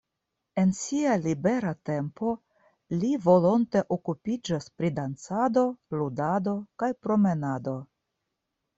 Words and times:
En 0.59 0.69
sia 0.77 1.17
libera 1.25 1.73
tempo 1.89 2.31
li 3.03 3.13
volonte 3.27 3.85
okupiĝas 3.99 4.73
pri 4.81 4.93
dancado, 4.99 5.69
ludado 6.01 6.61
kaj 6.83 6.95
promenado. 7.07 7.81